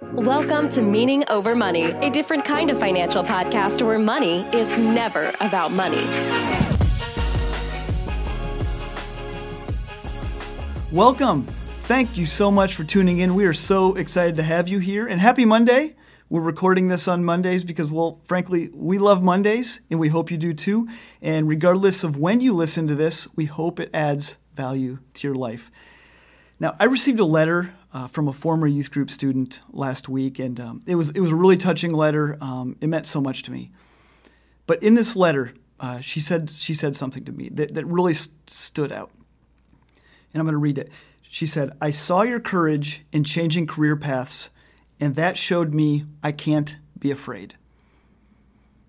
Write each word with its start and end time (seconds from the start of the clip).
Welcome 0.00 0.68
to 0.70 0.80
Meaning 0.80 1.24
Over 1.28 1.56
Money, 1.56 1.86
a 1.86 2.08
different 2.08 2.44
kind 2.44 2.70
of 2.70 2.78
financial 2.78 3.24
podcast 3.24 3.84
where 3.84 3.98
money 3.98 4.42
is 4.52 4.78
never 4.78 5.32
about 5.40 5.72
money. 5.72 6.04
Welcome. 10.92 11.46
Thank 11.82 12.16
you 12.16 12.26
so 12.26 12.48
much 12.52 12.76
for 12.76 12.84
tuning 12.84 13.18
in. 13.18 13.34
We 13.34 13.44
are 13.46 13.52
so 13.52 13.96
excited 13.96 14.36
to 14.36 14.44
have 14.44 14.68
you 14.68 14.78
here. 14.78 15.08
And 15.08 15.20
happy 15.20 15.44
Monday. 15.44 15.96
We're 16.30 16.42
recording 16.42 16.86
this 16.86 17.08
on 17.08 17.24
Mondays 17.24 17.64
because, 17.64 17.90
well, 17.90 18.20
frankly, 18.26 18.70
we 18.72 18.98
love 18.98 19.20
Mondays 19.20 19.80
and 19.90 19.98
we 19.98 20.10
hope 20.10 20.30
you 20.30 20.36
do 20.36 20.54
too. 20.54 20.88
And 21.20 21.48
regardless 21.48 22.04
of 22.04 22.16
when 22.16 22.40
you 22.40 22.52
listen 22.52 22.86
to 22.86 22.94
this, 22.94 23.26
we 23.34 23.46
hope 23.46 23.80
it 23.80 23.90
adds 23.92 24.36
value 24.54 25.00
to 25.14 25.26
your 25.26 25.34
life. 25.34 25.72
Now, 26.60 26.76
I 26.78 26.84
received 26.84 27.18
a 27.18 27.24
letter 27.24 27.74
uh, 27.92 28.06
from 28.08 28.28
a 28.28 28.32
former 28.32 28.66
youth 28.66 28.90
group 28.90 29.10
student 29.10 29.60
last 29.70 30.08
week, 30.08 30.38
and 30.38 30.60
um, 30.60 30.82
it, 30.86 30.94
was, 30.94 31.10
it 31.10 31.20
was 31.20 31.30
a 31.30 31.36
really 31.36 31.56
touching 31.56 31.92
letter. 31.92 32.36
Um, 32.40 32.76
it 32.80 32.88
meant 32.88 33.06
so 33.06 33.20
much 33.20 33.42
to 33.44 33.52
me. 33.52 33.70
But 34.66 34.82
in 34.82 34.94
this 34.94 35.16
letter, 35.16 35.54
uh, 35.80 36.00
she, 36.00 36.20
said, 36.20 36.50
she 36.50 36.74
said 36.74 36.96
something 36.96 37.24
to 37.24 37.32
me 37.32 37.48
that, 37.50 37.74
that 37.74 37.86
really 37.86 38.14
st- 38.14 38.50
stood 38.50 38.92
out. 38.92 39.10
And 40.34 40.40
I'm 40.40 40.44
going 40.44 40.52
to 40.52 40.58
read 40.58 40.78
it. 40.78 40.90
She 41.22 41.46
said, 41.46 41.72
I 41.80 41.90
saw 41.90 42.22
your 42.22 42.40
courage 42.40 43.04
in 43.12 43.24
changing 43.24 43.66
career 43.66 43.96
paths 43.96 44.50
and 45.00 45.14
that 45.14 45.38
showed 45.38 45.72
me 45.72 46.06
I 46.22 46.32
can't 46.32 46.76
be 46.98 47.10
afraid. 47.10 47.54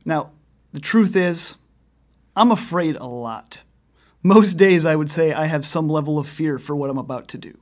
Now, 0.06 0.32
the 0.74 0.80
truth 0.80 1.16
is, 1.16 1.58
I'm 2.36 2.52
afraid 2.52 2.96
a 2.96 3.06
lot. 3.06 3.62
Most 4.24 4.56
days, 4.56 4.86
I 4.86 4.96
would 4.96 5.12
say 5.12 5.32
I 5.32 5.46
have 5.46 5.66
some 5.66 5.88
level 5.88 6.18
of 6.18 6.28
fear 6.28 6.58
for 6.58 6.76
what 6.76 6.90
I'm 6.90 6.98
about 6.98 7.28
to 7.30 7.38
do. 7.38 7.58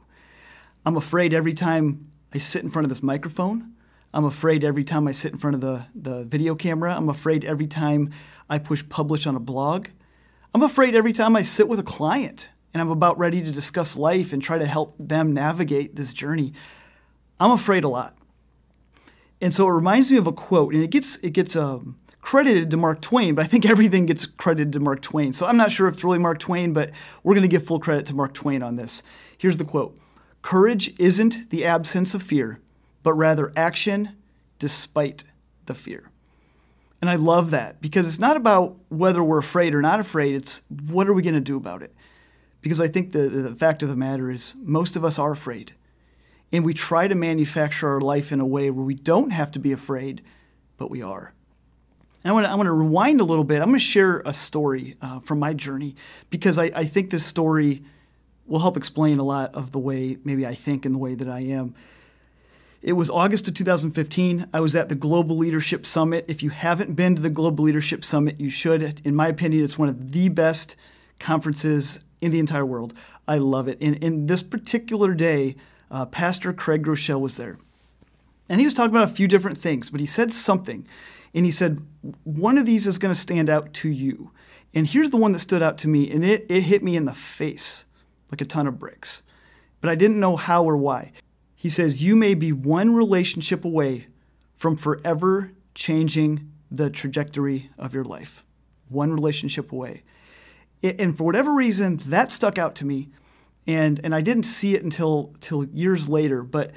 I'm 0.87 0.95
afraid 0.95 1.33
every 1.33 1.53
time 1.53 2.09
I 2.33 2.37
sit 2.37 2.63
in 2.63 2.69
front 2.69 2.85
of 2.85 2.89
this 2.89 3.03
microphone. 3.03 3.73
I'm 4.13 4.23
afraid 4.23 4.63
every 4.63 4.85
time 4.85 5.05
I 5.05 5.11
sit 5.11 5.33
in 5.33 5.37
front 5.37 5.55
of 5.55 5.59
the, 5.59 5.85
the 5.93 6.23
video 6.23 6.55
camera. 6.55 6.95
I'm 6.95 7.09
afraid 7.09 7.43
every 7.43 7.67
time 7.67 8.13
I 8.49 8.57
push 8.57 8.87
publish 8.87 9.27
on 9.27 9.35
a 9.35 9.39
blog. 9.41 9.89
I'm 10.55 10.63
afraid 10.63 10.95
every 10.95 11.11
time 11.11 11.35
I 11.35 11.41
sit 11.41 11.67
with 11.67 11.77
a 11.79 11.83
client 11.83 12.51
and 12.73 12.79
I'm 12.79 12.89
about 12.89 13.19
ready 13.19 13.41
to 13.41 13.51
discuss 13.51 13.97
life 13.97 14.31
and 14.31 14.41
try 14.41 14.57
to 14.57 14.65
help 14.65 14.95
them 14.97 15.33
navigate 15.33 15.97
this 15.97 16.13
journey. 16.13 16.53
I'm 17.37 17.51
afraid 17.51 17.83
a 17.83 17.89
lot. 17.89 18.17
And 19.41 19.53
so 19.53 19.67
it 19.67 19.71
reminds 19.71 20.09
me 20.09 20.17
of 20.17 20.25
a 20.25 20.31
quote, 20.31 20.73
and 20.73 20.81
it 20.81 20.89
gets 20.89 21.17
it 21.17 21.31
gets 21.31 21.57
um, 21.57 21.99
credited 22.21 22.71
to 22.71 22.77
Mark 22.77 23.01
Twain, 23.01 23.35
but 23.35 23.43
I 23.43 23.47
think 23.49 23.65
everything 23.65 24.05
gets 24.05 24.25
credited 24.25 24.71
to 24.71 24.79
Mark 24.79 25.01
Twain. 25.01 25.33
So 25.33 25.47
I'm 25.47 25.57
not 25.57 25.69
sure 25.73 25.89
if 25.89 25.95
it's 25.95 26.03
really 26.05 26.17
Mark 26.17 26.39
Twain, 26.39 26.71
but 26.71 26.91
we're 27.23 27.33
going 27.33 27.41
to 27.41 27.49
give 27.49 27.65
full 27.65 27.81
credit 27.81 28.05
to 28.05 28.15
Mark 28.15 28.33
Twain 28.33 28.63
on 28.63 28.77
this. 28.77 29.03
Here's 29.37 29.57
the 29.57 29.65
quote: 29.65 29.99
"Courage 30.41 30.93
isn't 30.99 31.49
the 31.49 31.65
absence 31.65 32.13
of 32.13 32.23
fear, 32.23 32.59
but 33.03 33.13
rather 33.13 33.51
action 33.55 34.15
despite 34.59 35.23
the 35.65 35.73
fear." 35.73 36.09
And 37.01 37.09
I 37.09 37.15
love 37.15 37.51
that 37.51 37.79
because 37.81 38.07
it's 38.07 38.19
not 38.19 38.37
about 38.37 38.75
whether 38.89 39.23
we're 39.23 39.37
afraid 39.37 39.75
or 39.75 39.81
not 39.81 39.99
afraid. 39.99 40.35
It's 40.35 40.61
what 40.69 41.07
are 41.07 41.13
we 41.13 41.21
going 41.21 41.35
to 41.35 41.41
do 41.41 41.57
about 41.57 41.83
it? 41.83 41.93
Because 42.61 42.81
I 42.81 42.87
think 42.87 43.11
the, 43.11 43.29
the 43.29 43.55
fact 43.55 43.83
of 43.83 43.89
the 43.89 43.95
matter 43.95 44.31
is, 44.31 44.55
most 44.57 44.95
of 44.95 45.05
us 45.05 45.19
are 45.19 45.31
afraid 45.31 45.73
and 46.51 46.63
we 46.63 46.73
try 46.73 47.07
to 47.07 47.15
manufacture 47.15 47.89
our 47.89 48.01
life 48.01 48.31
in 48.31 48.39
a 48.39 48.45
way 48.45 48.69
where 48.69 48.85
we 48.85 48.95
don't 48.95 49.31
have 49.31 49.51
to 49.51 49.59
be 49.59 49.71
afraid, 49.71 50.21
but 50.77 50.89
we 50.89 51.01
are. 51.01 51.33
And 52.23 52.31
I 52.31 52.55
want 52.55 52.67
to, 52.67 52.71
rewind 52.71 53.21
a 53.21 53.23
little 53.23 53.43
bit. 53.43 53.61
I'm 53.61 53.69
going 53.69 53.79
to 53.79 53.85
share 53.85 54.21
a 54.25 54.33
story 54.33 54.97
uh, 55.01 55.19
from 55.19 55.39
my 55.39 55.53
journey 55.53 55.95
because 56.29 56.57
I, 56.57 56.65
I 56.75 56.85
think 56.85 57.09
this 57.09 57.25
story 57.25 57.83
will 58.47 58.59
help 58.59 58.77
explain 58.77 59.19
a 59.19 59.23
lot 59.23 59.53
of 59.53 59.71
the 59.71 59.79
way 59.79 60.17
maybe 60.23 60.45
I 60.45 60.55
think 60.55 60.85
and 60.85 60.95
the 60.95 60.99
way 60.99 61.15
that 61.15 61.27
I 61.27 61.41
am. 61.41 61.75
It 62.81 62.93
was 62.93 63.09
August 63.09 63.47
of 63.47 63.53
2015. 63.53 64.47
I 64.53 64.59
was 64.59 64.75
at 64.75 64.87
the 64.87 64.95
Global 64.95 65.35
Leadership 65.35 65.85
Summit. 65.85 66.25
If 66.27 66.43
you 66.43 66.51
haven't 66.51 66.93
been 66.93 67.15
to 67.15 67.21
the 67.21 67.29
Global 67.29 67.65
Leadership 67.65 68.05
Summit, 68.05 68.39
you 68.39 68.49
should. 68.49 69.01
In 69.03 69.15
my 69.15 69.27
opinion, 69.27 69.63
it's 69.63 69.77
one 69.77 69.89
of 69.89 70.11
the 70.11 70.29
best 70.29 70.75
conferences 71.19 71.99
in 72.21 72.31
the 72.31 72.39
entire 72.39 72.65
world. 72.65 72.93
I 73.27 73.39
love 73.39 73.67
it. 73.67 73.77
And 73.81 73.95
in 73.97 74.27
this 74.27 74.43
particular 74.43 75.13
day, 75.13 75.55
uh, 75.89 76.05
Pastor 76.05 76.53
Craig 76.53 76.83
Groeschel 76.83 77.19
was 77.19 77.37
there. 77.37 77.57
And 78.47 78.61
he 78.61 78.65
was 78.65 78.73
talking 78.73 78.95
about 78.95 79.09
a 79.09 79.13
few 79.13 79.27
different 79.27 79.57
things, 79.57 79.89
but 79.89 79.99
he 79.99 80.05
said 80.05 80.33
something. 80.33 80.87
And 81.33 81.45
he 81.45 81.51
said, 81.51 81.81
one 82.23 82.57
of 82.57 82.65
these 82.65 82.87
is 82.87 82.99
going 82.99 83.13
to 83.13 83.19
stand 83.19 83.49
out 83.49 83.73
to 83.73 83.89
you. 83.89 84.31
And 84.73 84.87
here's 84.87 85.09
the 85.09 85.17
one 85.17 85.31
that 85.33 85.39
stood 85.39 85.61
out 85.61 85.77
to 85.79 85.87
me, 85.87 86.09
and 86.09 86.23
it, 86.23 86.45
it 86.47 86.61
hit 86.61 86.83
me 86.83 86.95
in 86.95 87.05
the 87.05 87.13
face 87.13 87.85
like 88.31 88.41
a 88.41 88.45
ton 88.45 88.67
of 88.67 88.79
bricks. 88.79 89.21
But 89.81 89.89
I 89.89 89.95
didn't 89.95 90.19
know 90.19 90.35
how 90.35 90.63
or 90.63 90.77
why. 90.77 91.11
He 91.55 91.69
says, 91.69 92.03
You 92.03 92.15
may 92.15 92.33
be 92.33 92.51
one 92.51 92.93
relationship 92.93 93.65
away 93.65 94.07
from 94.55 94.75
forever 94.75 95.51
changing 95.75 96.51
the 96.69 96.89
trajectory 96.89 97.69
of 97.77 97.93
your 97.93 98.03
life. 98.03 98.43
One 98.89 99.11
relationship 99.11 99.71
away. 99.71 100.03
And 100.83 101.17
for 101.17 101.23
whatever 101.23 101.53
reason, 101.53 102.01
that 102.05 102.31
stuck 102.31 102.57
out 102.57 102.75
to 102.75 102.85
me 102.85 103.09
and 103.67 103.99
and 104.03 104.15
I 104.15 104.21
didn't 104.21 104.45
see 104.45 104.73
it 104.73 104.83
until 104.83 105.35
till 105.41 105.65
years 105.65 106.07
later. 106.07 106.41
But 106.41 106.71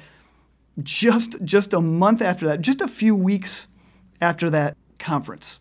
just 0.83 1.43
just 1.43 1.73
a 1.73 1.81
month 1.81 2.21
after 2.21 2.45
that, 2.47 2.61
just 2.61 2.81
a 2.81 2.87
few 2.87 3.15
weeks 3.15 3.67
after 4.19 4.49
that 4.49 4.75
conference, 4.99 5.59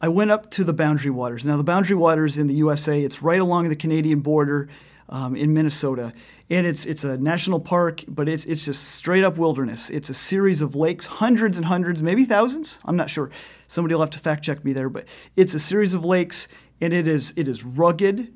I 0.00 0.08
went 0.08 0.30
up 0.30 0.50
to 0.52 0.64
the 0.64 0.72
Boundary 0.72 1.10
Waters. 1.10 1.44
Now 1.44 1.56
the 1.56 1.64
Boundary 1.64 1.96
Waters 1.96 2.38
in 2.38 2.46
the 2.46 2.54
USA, 2.54 3.02
it's 3.02 3.22
right 3.22 3.40
along 3.40 3.68
the 3.68 3.76
Canadian 3.76 4.20
border 4.20 4.68
um, 5.08 5.36
in 5.36 5.54
Minnesota, 5.54 6.12
and 6.50 6.66
it's 6.66 6.86
it's 6.86 7.04
a 7.04 7.16
national 7.16 7.60
park, 7.60 8.04
but 8.08 8.28
it's 8.28 8.44
it's 8.44 8.64
just 8.64 8.82
straight 8.84 9.24
up 9.24 9.38
wilderness. 9.38 9.90
It's 9.90 10.10
a 10.10 10.14
series 10.14 10.62
of 10.62 10.74
lakes, 10.74 11.06
hundreds 11.06 11.56
and 11.56 11.66
hundreds, 11.66 12.02
maybe 12.02 12.24
thousands. 12.24 12.78
I'm 12.84 12.96
not 12.96 13.10
sure. 13.10 13.30
Somebody 13.66 13.94
will 13.94 14.02
have 14.02 14.10
to 14.10 14.18
fact 14.18 14.44
check 14.44 14.64
me 14.64 14.72
there, 14.72 14.88
but 14.88 15.04
it's 15.36 15.54
a 15.54 15.58
series 15.58 15.94
of 15.94 16.04
lakes, 16.04 16.48
and 16.80 16.92
it 16.92 17.08
is 17.08 17.32
it 17.36 17.48
is 17.48 17.64
rugged, 17.64 18.32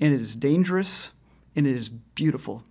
and 0.00 0.14
it 0.14 0.20
is 0.20 0.36
dangerous 0.36 1.12
and 1.54 1.66
it 1.66 1.76
is 1.76 1.88
beautiful. 1.88 2.64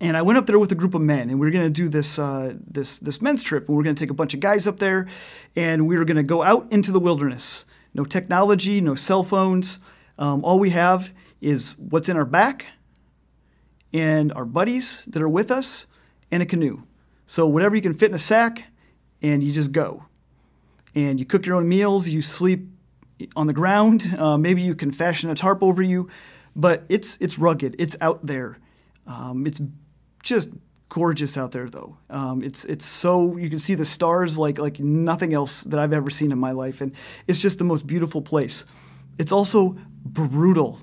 And 0.00 0.16
I 0.16 0.22
went 0.22 0.38
up 0.38 0.46
there 0.46 0.58
with 0.58 0.72
a 0.72 0.74
group 0.74 0.94
of 0.94 1.00
men, 1.00 1.30
and 1.30 1.38
we 1.38 1.46
were 1.46 1.50
going 1.52 1.64
to 1.64 1.70
do 1.70 1.88
this 1.88 2.18
uh, 2.18 2.54
this 2.66 2.98
this 2.98 3.22
men's 3.22 3.42
trip, 3.42 3.68
and 3.68 3.76
we 3.76 3.80
are 3.80 3.84
going 3.84 3.96
to 3.96 4.00
take 4.00 4.10
a 4.10 4.14
bunch 4.14 4.34
of 4.34 4.40
guys 4.40 4.66
up 4.66 4.78
there, 4.78 5.06
and 5.54 5.86
we 5.86 5.96
were 5.96 6.04
going 6.04 6.16
to 6.16 6.22
go 6.22 6.42
out 6.42 6.66
into 6.70 6.92
the 6.92 7.00
wilderness. 7.00 7.64
No 7.94 8.04
technology, 8.04 8.80
no 8.80 8.96
cell 8.96 9.22
phones. 9.22 9.78
Um, 10.18 10.44
all 10.44 10.58
we 10.58 10.70
have 10.70 11.12
is 11.44 11.76
what's 11.78 12.08
in 12.08 12.16
our 12.16 12.24
back, 12.24 12.66
and 13.92 14.32
our 14.32 14.44
buddies 14.44 15.04
that 15.06 15.22
are 15.22 15.28
with 15.28 15.50
us, 15.50 15.86
and 16.30 16.42
a 16.42 16.46
canoe. 16.46 16.82
So 17.26 17.46
whatever 17.46 17.76
you 17.76 17.82
can 17.82 17.94
fit 17.94 18.10
in 18.10 18.14
a 18.14 18.18
sack, 18.18 18.64
and 19.22 19.42
you 19.42 19.52
just 19.52 19.72
go. 19.72 20.04
And 20.94 21.18
you 21.18 21.26
cook 21.26 21.46
your 21.46 21.56
own 21.56 21.68
meals. 21.68 22.08
You 22.08 22.22
sleep 22.22 22.68
on 23.36 23.46
the 23.46 23.52
ground. 23.52 24.16
Uh, 24.24 24.38
maybe 24.38 24.62
you 24.62 24.74
can 24.74 24.90
fashion 24.90 25.30
a 25.30 25.34
tarp 25.34 25.62
over 25.62 25.82
you. 25.82 26.08
But 26.56 26.84
it's 26.88 27.16
it's 27.20 27.38
rugged. 27.38 27.74
It's 27.78 27.96
out 28.00 28.24
there. 28.26 28.58
Um, 29.06 29.46
it's 29.46 29.60
just 30.22 30.50
gorgeous 30.88 31.36
out 31.36 31.50
there, 31.50 31.68
though. 31.68 31.98
Um, 32.08 32.42
it's 32.42 32.64
it's 32.64 32.86
so 32.86 33.36
you 33.36 33.50
can 33.50 33.58
see 33.58 33.74
the 33.74 33.84
stars 33.84 34.38
like 34.38 34.58
like 34.58 34.78
nothing 34.78 35.34
else 35.34 35.62
that 35.64 35.78
I've 35.80 35.92
ever 35.92 36.10
seen 36.10 36.32
in 36.32 36.38
my 36.38 36.52
life, 36.52 36.80
and 36.80 36.92
it's 37.26 37.40
just 37.40 37.58
the 37.58 37.64
most 37.64 37.86
beautiful 37.86 38.22
place. 38.22 38.64
It's 39.18 39.32
also 39.32 39.76
brutal, 40.04 40.78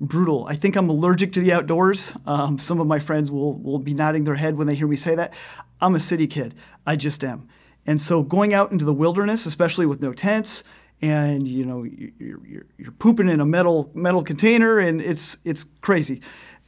brutal. 0.00 0.46
I 0.46 0.54
think 0.54 0.76
I'm 0.76 0.88
allergic 0.88 1.32
to 1.32 1.40
the 1.40 1.52
outdoors. 1.52 2.12
Um, 2.26 2.58
some 2.58 2.80
of 2.80 2.86
my 2.86 2.98
friends 2.98 3.30
will 3.30 3.54
will 3.58 3.78
be 3.78 3.94
nodding 3.94 4.24
their 4.24 4.34
head 4.36 4.56
when 4.56 4.66
they 4.66 4.74
hear 4.74 4.88
me 4.88 4.96
say 4.96 5.14
that. 5.14 5.32
I'm 5.80 5.94
a 5.94 6.00
city 6.00 6.26
kid. 6.26 6.54
I 6.86 6.96
just 6.96 7.22
am. 7.24 7.48
And 7.86 8.02
so 8.02 8.22
going 8.22 8.52
out 8.52 8.72
into 8.72 8.84
the 8.84 8.92
wilderness, 8.92 9.46
especially 9.46 9.86
with 9.86 10.02
no 10.02 10.12
tents, 10.12 10.64
and 11.02 11.46
you 11.46 11.64
know 11.64 11.82
you're, 11.82 12.40
you're, 12.46 12.66
you're 12.78 12.92
pooping 12.92 13.28
in 13.28 13.40
a 13.40 13.46
metal 13.46 13.90
metal 13.94 14.22
container 14.22 14.78
and 14.78 15.00
it's 15.00 15.36
it's 15.44 15.66
crazy 15.80 16.20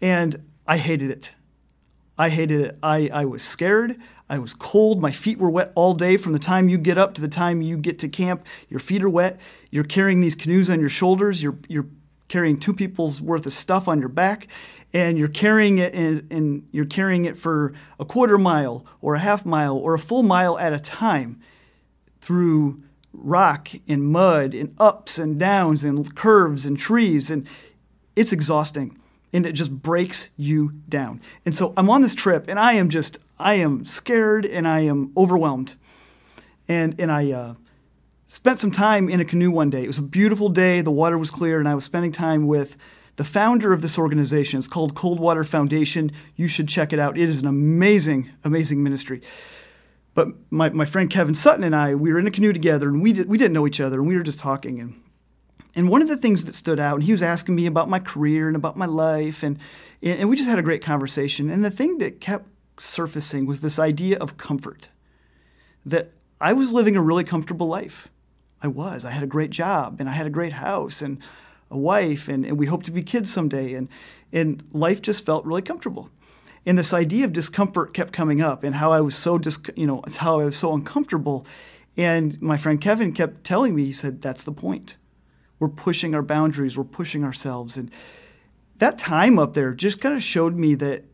and 0.03 0.43
i 0.67 0.77
hated 0.77 1.11
it 1.11 1.33
i 2.19 2.28
hated 2.28 2.61
it 2.61 2.78
i, 2.83 3.09
I 3.12 3.25
was 3.25 3.43
scared 3.43 3.97
i 4.28 4.38
was 4.38 4.53
cold 4.53 5.00
my 5.00 5.12
feet 5.12 5.38
were 5.38 5.49
wet 5.49 5.72
all 5.75 5.94
day 5.94 6.17
from 6.17 6.35
the 6.35 6.38
time 6.38 6.69
you 6.69 6.76
get 6.76 6.99
up 6.99 7.14
to 7.14 7.23
the 7.23 7.29
time 7.29 7.62
you 7.62 7.79
get 7.79 7.99
to 8.00 8.08
camp 8.08 8.44
your 8.69 8.81
feet 8.81 9.02
are 9.02 9.08
wet 9.08 9.41
you're 9.70 9.85
carrying 9.85 10.20
these 10.20 10.35
canoes 10.35 10.69
on 10.69 10.79
your 10.79 10.91
shoulders 10.91 11.43
you're, 11.43 11.58
you're 11.69 11.87
carrying 12.28 12.58
two 12.58 12.75
people's 12.75 13.20
worth 13.20 13.46
of 13.46 13.52
stuff 13.52 13.88
on 13.88 14.00
your 14.00 14.08
back 14.08 14.46
and 14.92 15.19
you're 15.19 15.28
carrying 15.28 15.78
it 15.78 15.94
and, 15.94 16.26
and 16.30 16.69
you're 16.72 16.84
carrying 16.84 17.25
it 17.25 17.36
for 17.36 17.75
a 17.98 18.04
quarter 18.04 18.38
mile 18.38 18.84
or 19.00 19.14
a 19.14 19.19
half 19.19 19.44
mile 19.44 19.76
or 19.76 19.94
a 19.94 19.98
full 19.98 20.22
mile 20.22 20.58
at 20.58 20.72
a 20.72 20.80
time 20.80 21.40
through 22.20 22.82
rock 23.12 23.70
and 23.86 24.04
mud 24.04 24.54
and 24.54 24.75
ups 24.78 25.19
and 25.19 25.38
downs 25.38 25.84
and 25.84 26.14
curves 26.14 26.64
and 26.64 26.78
trees 26.78 27.30
and 27.30 27.46
it's 28.14 28.32
exhausting 28.32 28.98
and 29.32 29.44
it 29.44 29.52
just 29.52 29.82
breaks 29.82 30.28
you 30.36 30.72
down. 30.88 31.20
And 31.44 31.56
so 31.56 31.72
I'm 31.76 31.90
on 31.90 32.02
this 32.02 32.14
trip 32.14 32.46
and 32.48 32.58
I 32.58 32.75
am 32.75 32.88
just 32.88 33.19
I 33.38 33.54
am 33.54 33.84
scared 33.84 34.44
and 34.44 34.66
I 34.66 34.80
am 34.80 35.12
overwhelmed. 35.16 35.75
And 36.66 36.98
and 36.98 37.10
I 37.10 37.30
uh, 37.32 37.54
spent 38.28 38.60
some 38.60 38.70
time 38.70 39.08
in 39.08 39.20
a 39.20 39.25
canoe 39.25 39.50
one 39.50 39.70
day. 39.70 39.82
It 39.82 39.88
was 39.88 39.98
a 39.98 40.02
beautiful 40.02 40.50
day. 40.50 40.80
The 40.80 40.90
water 40.90 41.19
was 41.19 41.30
clear 41.30 41.58
and 41.58 41.69
I 41.69 41.75
was 41.75 41.84
spending 41.84 42.12
time 42.12 42.46
with 42.46 42.76
the 43.16 43.25
founder 43.25 43.72
of 43.72 43.82
this 43.82 43.98
organization. 43.98 44.58
It's 44.58 44.69
called 44.69 44.94
Coldwater 44.94 45.42
Foundation. 45.42 46.12
You 46.36 46.46
should 46.46 46.69
check 46.69 46.92
it 46.92 47.00
out. 47.00 47.19
It 47.19 47.28
is 47.28 47.40
an 47.40 47.46
amazing 47.46 48.30
amazing 48.44 48.82
ministry. 48.82 49.22
but 50.14 50.28
my, 50.50 50.69
my 50.69 50.84
friend 50.84 51.08
Kevin 51.10 51.34
Sutton 51.34 51.64
and 51.64 51.75
I, 51.75 51.94
we 51.94 52.12
were 52.12 52.19
in 52.19 52.26
a 52.26 52.30
canoe 52.30 52.52
together 52.52 52.88
and 52.88 53.02
we, 53.02 53.12
did, 53.12 53.28
we 53.28 53.38
didn't 53.38 53.54
know 53.54 53.66
each 53.66 53.80
other 53.80 53.98
and 53.98 54.08
we 54.08 54.16
were 54.16 54.22
just 54.22 54.38
talking. 54.38 54.78
And, 54.78 55.00
and 55.75 55.88
one 55.88 56.02
of 56.02 56.08
the 56.08 56.16
things 56.16 56.44
that 56.44 56.54
stood 56.54 56.80
out, 56.80 56.96
and 56.96 57.04
he 57.04 57.12
was 57.12 57.22
asking 57.22 57.54
me 57.54 57.66
about 57.66 57.88
my 57.88 58.00
career 58.00 58.48
and 58.48 58.56
about 58.56 58.76
my 58.76 58.86
life, 58.86 59.44
and, 59.44 59.58
and 60.02 60.28
we 60.28 60.36
just 60.36 60.48
had 60.48 60.58
a 60.58 60.62
great 60.62 60.82
conversation. 60.82 61.50
And 61.50 61.64
the 61.64 61.70
thing 61.70 61.98
that 61.98 62.20
kept 62.20 62.46
surfacing 62.80 63.46
was 63.46 63.60
this 63.60 63.78
idea 63.78 64.19
of 64.19 64.36
comfort 64.36 64.88
that 65.86 66.10
I 66.40 66.52
was 66.52 66.72
living 66.72 66.96
a 66.96 67.00
really 67.00 67.25
comfortable 67.25 67.69
life. 67.69 68.08
I 68.62 68.66
was. 68.66 69.05
I 69.05 69.10
had 69.10 69.22
a 69.22 69.26
great 69.26 69.50
job 69.50 70.00
and 70.00 70.08
I 70.08 70.12
had 70.12 70.26
a 70.26 70.31
great 70.31 70.55
house 70.55 71.00
and 71.02 71.19
a 71.70 71.76
wife, 71.76 72.28
and, 72.28 72.46
and 72.46 72.58
we 72.58 72.66
hoped 72.66 72.87
to 72.87 72.90
be 72.90 73.02
kids 73.02 73.32
someday. 73.32 73.75
And, 73.75 73.88
and 74.32 74.64
life 74.72 75.02
just 75.02 75.26
felt 75.26 75.44
really 75.44 75.62
comfortable. 75.62 76.10
And 76.64 76.78
this 76.78 76.93
idea 76.93 77.25
of 77.25 77.32
discomfort 77.32 77.94
kept 77.94 78.12
coming 78.12 78.40
up 78.40 78.64
and 78.64 78.76
how 78.76 78.93
I 78.93 79.00
was 79.00 79.14
so 79.14 79.38
dis- 79.38 79.60
you 79.76 79.87
know 79.87 80.02
how 80.19 80.40
I 80.40 80.44
was 80.44 80.56
so 80.56 80.75
uncomfortable. 80.75 81.46
And 81.96 82.40
my 82.40 82.56
friend 82.56 82.81
Kevin 82.81 83.12
kept 83.12 83.44
telling 83.44 83.75
me 83.75 83.84
he 83.84 83.93
said 83.93 84.20
that's 84.20 84.44
the 84.44 84.52
point. 84.52 84.96
We're 85.58 85.69
pushing 85.69 86.14
our 86.14 86.22
boundaries. 86.22 86.76
We're 86.76 86.84
pushing 86.84 87.25
ourselves. 87.25 87.76
And 87.76 87.90
that 88.76 88.99
time 88.99 89.38
up 89.38 89.54
there 89.54 89.75
just 89.75 90.00
kind 90.00 90.14
of 90.14 90.22
showed 90.22 90.56
me 90.56 90.75
that 90.76 91.04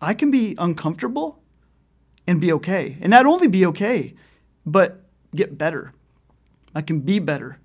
I 0.00 0.14
can 0.14 0.30
be 0.30 0.54
uncomfortable 0.58 1.42
and 2.26 2.40
be 2.40 2.52
okay. 2.52 2.98
And 3.00 3.10
not 3.10 3.26
only 3.26 3.48
be 3.48 3.66
okay 3.66 4.14
but 4.66 5.05
get 5.36 5.58
better 5.58 5.92
I 6.74 6.82
can 6.82 7.00
be 7.00 7.18
better 7.18 7.58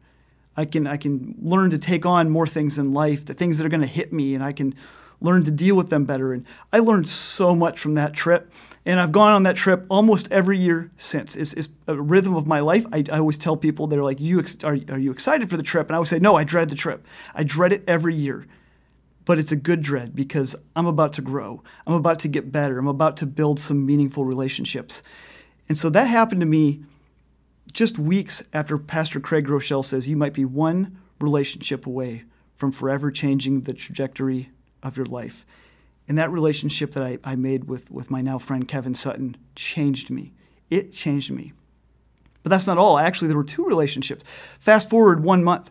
I 0.56 0.66
can 0.66 0.86
I 0.86 0.98
can 0.98 1.36
learn 1.42 1.72
to 1.72 1.78
take 1.78 2.06
on 2.06 2.30
more 2.30 2.48
things 2.48 2.78
in 2.78 2.94
life 2.94 3.26
the 3.26 3.34
things 3.34 3.58
that 3.58 3.66
are 3.66 3.70
going 3.70 3.82
to 3.82 3.88
hit 3.88 4.12
me 4.14 4.36
and 4.36 4.44
I 4.44 4.52
can 4.52 4.76
learn 5.22 5.44
to 5.44 5.52
deal 5.52 5.76
with 5.76 5.90
them 5.90 6.04
better. 6.04 6.34
And 6.34 6.46
I 6.74 6.80
learned 6.80 7.08
so 7.08 7.56
much 7.56 7.80
from 7.80 7.94
that 7.94 8.14
trip. 8.14 8.52
And 8.86 9.00
I've 9.00 9.12
gone 9.12 9.32
on 9.32 9.44
that 9.44 9.56
trip 9.56 9.86
almost 9.88 10.30
every 10.32 10.58
year 10.58 10.92
since. 10.98 11.36
It's, 11.36 11.54
it's 11.54 11.70
a 11.88 11.96
rhythm 11.96 12.36
of 12.36 12.48
my 12.48 12.60
life. 12.60 12.86
I, 12.92 13.04
I 13.12 13.20
always 13.20 13.38
tell 13.38 13.56
people, 13.56 13.86
they're 13.86 14.04
like, 14.04 14.20
you 14.20 14.40
ex- 14.40 14.64
are, 14.64 14.78
are 14.90 14.98
you 14.98 15.12
excited 15.12 15.50
for 15.50 15.58
the 15.58 15.64
trip? 15.64 15.88
And 15.88 15.96
I 15.96 16.00
would 16.00 16.08
say, 16.08 16.18
no, 16.18 16.36
I 16.36 16.44
dread 16.44 16.70
the 16.70 16.76
trip. 16.76 17.06
I 17.36 17.44
dread 17.44 17.72
it 17.72 17.84
every 17.88 18.16
year. 18.16 18.48
But 19.24 19.38
it's 19.38 19.52
a 19.52 19.56
good 19.56 19.84
dread 19.84 20.16
because 20.16 20.56
I'm 20.76 20.88
about 20.88 21.14
to 21.14 21.22
grow. 21.22 21.62
I'm 21.86 21.94
about 21.94 22.18
to 22.20 22.28
get 22.28 22.52
better. 22.52 22.80
I'm 22.80 22.88
about 22.88 23.18
to 23.18 23.28
build 23.28 23.60
some 23.60 23.86
meaningful 23.86 24.26
relationships. 24.26 25.04
And 25.70 25.78
so 25.78 25.92
that 25.92 26.06
happened 26.06 26.42
to 26.42 26.48
me 26.48 26.84
just 27.72 28.00
weeks 28.00 28.44
after 28.54 28.78
Pastor 28.78 29.20
Craig 29.20 29.48
Groeschel 29.48 29.84
says 29.84 30.10
you 30.10 30.18
might 30.18 30.34
be 30.34 30.46
one 30.46 30.98
relationship 31.20 31.86
away 31.86 32.24
from 32.56 32.72
forever 32.72 33.12
changing 33.12 33.62
the 33.62 33.74
trajectory 33.74 34.52
of 34.84 34.98
your 34.98 35.06
life. 35.06 35.46
And 36.08 36.18
that 36.18 36.32
relationship 36.32 36.92
that 36.92 37.04
I, 37.04 37.18
I 37.24 37.36
made 37.36 37.66
with, 37.66 37.90
with 37.90 38.12
my 38.12 38.22
now 38.22 38.38
friend 38.38 38.68
Kevin 38.68 38.96
Sutton 38.96 39.38
changed 39.56 40.10
me. 40.10 40.34
It 40.70 40.92
changed 40.92 41.32
me. 41.32 41.54
But 42.44 42.50
that's 42.50 42.68
not 42.68 42.78
all. 42.78 42.98
Actually, 42.98 43.30
there 43.30 43.38
were 43.38 43.44
two 43.44 43.66
relationships. 43.66 44.26
Fast 44.60 44.90
forward 44.90 45.24
one 45.24 45.44
month, 45.44 45.70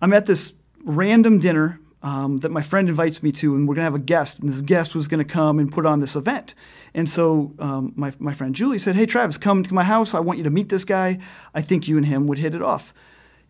I'm 0.00 0.12
at 0.12 0.26
this 0.26 0.54
random 0.84 1.38
dinner 1.38 1.80
um, 2.06 2.36
that 2.38 2.52
my 2.52 2.62
friend 2.62 2.88
invites 2.88 3.20
me 3.20 3.32
to, 3.32 3.56
and 3.56 3.66
we're 3.66 3.74
going 3.74 3.84
to 3.84 3.90
have 3.90 3.94
a 3.96 3.98
guest. 3.98 4.38
And 4.38 4.48
this 4.48 4.62
guest 4.62 4.94
was 4.94 5.08
going 5.08 5.18
to 5.18 5.24
come 5.24 5.58
and 5.58 5.72
put 5.72 5.84
on 5.84 5.98
this 5.98 6.14
event. 6.14 6.54
And 6.94 7.10
so 7.10 7.52
um, 7.58 7.94
my, 7.96 8.12
my 8.20 8.32
friend 8.32 8.54
Julie 8.54 8.78
said, 8.78 8.94
Hey, 8.94 9.06
Travis, 9.06 9.36
come 9.36 9.64
to 9.64 9.74
my 9.74 9.82
house. 9.82 10.14
I 10.14 10.20
want 10.20 10.38
you 10.38 10.44
to 10.44 10.50
meet 10.50 10.68
this 10.68 10.84
guy. 10.84 11.18
I 11.52 11.62
think 11.62 11.88
you 11.88 11.96
and 11.96 12.06
him 12.06 12.28
would 12.28 12.38
hit 12.38 12.54
it 12.54 12.62
off. 12.62 12.94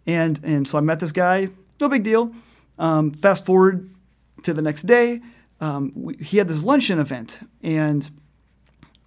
And, 0.06 0.40
and 0.42 0.66
so 0.66 0.78
I 0.78 0.80
met 0.80 1.00
this 1.00 1.12
guy. 1.12 1.50
No 1.80 1.90
big 1.90 2.02
deal. 2.02 2.32
Um, 2.78 3.12
fast 3.12 3.44
forward 3.44 3.90
to 4.44 4.54
the 4.54 4.62
next 4.62 4.84
day, 4.84 5.20
um, 5.60 5.92
we, 5.94 6.16
he 6.16 6.38
had 6.38 6.48
this 6.48 6.62
luncheon 6.62 6.98
event, 6.98 7.40
and 7.62 8.10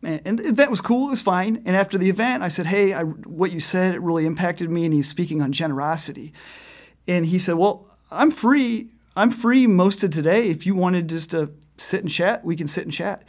and 0.01 0.39
the 0.39 0.47
event 0.47 0.71
was 0.71 0.79
cool. 0.79 1.07
It 1.07 1.11
was 1.11 1.21
fine. 1.21 1.61
And 1.65 1.75
after 1.75 1.97
the 1.97 2.09
event, 2.09 2.41
I 2.41 2.47
said, 2.47 2.65
"Hey, 2.65 2.93
I, 2.93 3.03
what 3.03 3.51
you 3.51 3.59
said 3.59 3.93
it 3.93 4.01
really 4.01 4.25
impacted 4.25 4.69
me." 4.69 4.85
And 4.85 4.93
he's 4.93 5.07
speaking 5.07 5.41
on 5.41 5.51
generosity, 5.51 6.33
and 7.07 7.27
he 7.27 7.37
said, 7.37 7.55
"Well, 7.55 7.85
I'm 8.09 8.31
free. 8.31 8.89
I'm 9.15 9.31
free 9.31 9.67
most 9.67 10.03
of 10.03 10.11
today. 10.11 10.49
If 10.49 10.65
you 10.65 10.75
wanted 10.75 11.09
just 11.09 11.31
to 11.31 11.51
sit 11.77 12.01
and 12.01 12.09
chat, 12.09 12.43
we 12.45 12.55
can 12.55 12.67
sit 12.67 12.83
and 12.83 12.93
chat." 12.93 13.23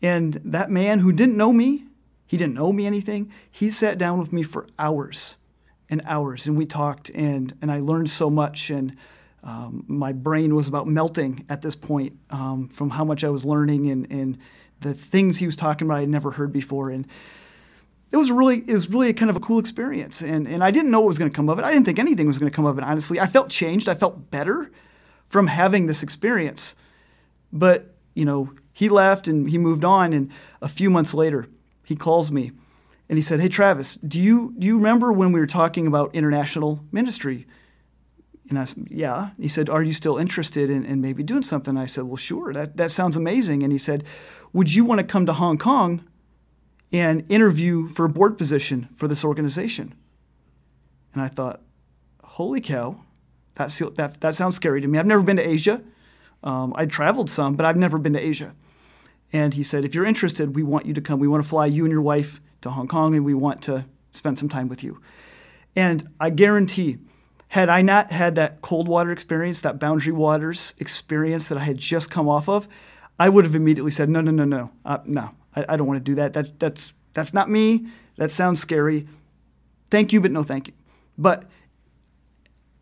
And 0.00 0.40
that 0.44 0.70
man 0.70 1.00
who 1.00 1.12
didn't 1.12 1.36
know 1.36 1.52
me, 1.52 1.84
he 2.26 2.36
didn't 2.36 2.54
know 2.54 2.72
me 2.72 2.86
anything. 2.86 3.32
He 3.50 3.70
sat 3.70 3.98
down 3.98 4.18
with 4.18 4.32
me 4.32 4.42
for 4.42 4.66
hours 4.78 5.36
and 5.90 6.02
hours, 6.04 6.46
and 6.46 6.56
we 6.56 6.66
talked, 6.66 7.10
and 7.10 7.54
and 7.60 7.70
I 7.70 7.80
learned 7.80 8.10
so 8.10 8.30
much 8.30 8.70
and 8.70 8.96
um, 9.42 9.84
my 9.86 10.12
brain 10.12 10.54
was 10.54 10.68
about 10.68 10.86
melting 10.86 11.44
at 11.48 11.62
this 11.62 11.76
point 11.76 12.18
um, 12.30 12.68
from 12.68 12.90
how 12.90 13.04
much 13.04 13.22
I 13.22 13.28
was 13.28 13.44
learning 13.44 13.88
and, 13.90 14.10
and 14.10 14.38
the 14.80 14.94
things 14.94 15.38
he 15.38 15.46
was 15.46 15.56
talking 15.56 15.86
about 15.86 15.98
I'd 15.98 16.08
never 16.08 16.32
heard 16.32 16.52
before. 16.52 16.90
And 16.90 17.06
it 18.10 18.16
was 18.16 18.30
really 18.30 18.64
it 18.66 18.74
was 18.74 18.88
really 18.90 19.12
kind 19.12 19.30
of 19.30 19.36
a 19.36 19.40
cool 19.40 19.58
experience. 19.58 20.22
And 20.22 20.48
and 20.48 20.64
I 20.64 20.70
didn't 20.70 20.90
know 20.90 21.00
what 21.00 21.08
was 21.08 21.18
going 21.18 21.30
to 21.30 21.34
come 21.34 21.48
of 21.48 21.58
it. 21.58 21.64
I 21.64 21.72
didn't 21.72 21.86
think 21.86 21.98
anything 21.98 22.26
was 22.26 22.38
going 22.38 22.50
to 22.50 22.54
come 22.54 22.66
of 22.66 22.78
it. 22.78 22.84
Honestly, 22.84 23.20
I 23.20 23.26
felt 23.26 23.50
changed. 23.50 23.88
I 23.88 23.94
felt 23.94 24.30
better 24.30 24.70
from 25.28 25.46
having 25.46 25.86
this 25.86 26.02
experience. 26.02 26.74
But 27.52 27.94
you 28.14 28.24
know, 28.24 28.52
he 28.72 28.88
left 28.88 29.28
and 29.28 29.48
he 29.48 29.58
moved 29.58 29.84
on. 29.84 30.12
And 30.12 30.30
a 30.60 30.68
few 30.68 30.90
months 30.90 31.14
later, 31.14 31.46
he 31.84 31.94
calls 31.94 32.30
me 32.30 32.52
and 33.08 33.16
he 33.16 33.22
said, 33.22 33.40
"Hey 33.40 33.48
Travis, 33.48 33.94
do 33.96 34.20
you 34.20 34.54
do 34.58 34.66
you 34.66 34.76
remember 34.76 35.12
when 35.12 35.32
we 35.32 35.40
were 35.40 35.46
talking 35.46 35.86
about 35.86 36.14
international 36.14 36.84
ministry?" 36.90 37.46
And 38.48 38.58
I 38.58 38.64
said, 38.64 38.88
yeah. 38.90 39.30
He 39.38 39.48
said, 39.48 39.68
are 39.68 39.82
you 39.82 39.92
still 39.92 40.16
interested 40.16 40.70
in, 40.70 40.84
in 40.84 41.00
maybe 41.00 41.22
doing 41.22 41.42
something? 41.42 41.76
I 41.76 41.86
said, 41.86 42.04
well, 42.04 42.16
sure. 42.16 42.52
That, 42.52 42.76
that 42.78 42.90
sounds 42.90 43.16
amazing. 43.16 43.62
And 43.62 43.72
he 43.72 43.78
said, 43.78 44.04
would 44.52 44.74
you 44.74 44.84
want 44.84 45.00
to 45.00 45.04
come 45.04 45.26
to 45.26 45.34
Hong 45.34 45.58
Kong 45.58 46.02
and 46.90 47.24
interview 47.28 47.88
for 47.88 48.06
a 48.06 48.08
board 48.08 48.38
position 48.38 48.88
for 48.94 49.06
this 49.06 49.24
organization? 49.24 49.94
And 51.12 51.22
I 51.22 51.28
thought, 51.28 51.60
holy 52.24 52.60
cow, 52.60 53.02
that, 53.58 53.94
that, 53.96 54.20
that 54.20 54.34
sounds 54.34 54.56
scary 54.56 54.80
to 54.80 54.88
me. 54.88 54.98
I've 54.98 55.06
never 55.06 55.22
been 55.22 55.36
to 55.36 55.46
Asia. 55.46 55.82
Um, 56.42 56.72
I 56.76 56.86
traveled 56.86 57.28
some, 57.28 57.56
but 57.56 57.66
I've 57.66 57.76
never 57.76 57.98
been 57.98 58.14
to 58.14 58.20
Asia. 58.20 58.54
And 59.32 59.54
he 59.54 59.62
said, 59.62 59.84
if 59.84 59.94
you're 59.94 60.06
interested, 60.06 60.56
we 60.56 60.62
want 60.62 60.86
you 60.86 60.94
to 60.94 61.00
come. 61.00 61.18
We 61.18 61.28
want 61.28 61.42
to 61.42 61.48
fly 61.48 61.66
you 61.66 61.84
and 61.84 61.92
your 61.92 62.00
wife 62.00 62.40
to 62.62 62.70
Hong 62.70 62.88
Kong, 62.88 63.14
and 63.14 63.24
we 63.24 63.34
want 63.34 63.60
to 63.62 63.84
spend 64.12 64.38
some 64.38 64.48
time 64.48 64.68
with 64.68 64.82
you. 64.82 65.00
And 65.76 66.08
I 66.18 66.30
guarantee 66.30 66.98
had 67.48 67.68
I 67.68 67.82
not 67.82 68.10
had 68.10 68.34
that 68.36 68.60
cold 68.62 68.88
water 68.88 69.10
experience, 69.10 69.60
that 69.62 69.78
boundary 69.78 70.12
waters 70.12 70.74
experience 70.78 71.48
that 71.48 71.58
I 71.58 71.64
had 71.64 71.78
just 71.78 72.10
come 72.10 72.28
off 72.28 72.48
of, 72.48 72.68
I 73.18 73.28
would 73.28 73.44
have 73.44 73.54
immediately 73.54 73.90
said, 73.90 74.08
no, 74.08 74.20
no, 74.20 74.30
no, 74.30 74.44
no, 74.44 74.70
uh, 74.84 74.98
no, 75.04 75.30
I, 75.56 75.64
I, 75.70 75.76
don't 75.76 75.86
want 75.86 75.98
to 75.98 76.04
do 76.04 76.14
that. 76.16 76.34
that. 76.34 76.58
That's 76.60 76.92
that's 77.14 77.34
not 77.34 77.50
me. 77.50 77.86
That 78.16 78.30
sounds 78.30 78.60
scary. 78.60 79.08
Thank 79.90 80.12
you, 80.12 80.20
but 80.20 80.30
no, 80.30 80.42
thank 80.42 80.68
you. 80.68 80.74
But 81.16 81.44